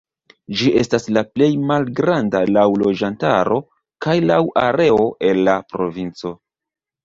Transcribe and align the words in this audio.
Ĝi 0.61 0.69
estas 0.83 1.03
la 1.17 1.21
plej 1.35 1.49
malgranda 1.71 2.41
laŭ 2.57 2.65
loĝantaro 2.85 3.61
kaj 4.07 4.19
laŭ 4.33 4.41
areo 4.67 5.07
el 5.33 5.47
la 5.53 5.59
provinco. 5.75 6.37